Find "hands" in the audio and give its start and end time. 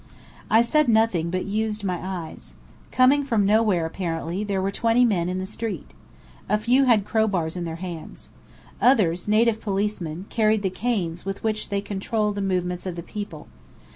7.75-8.31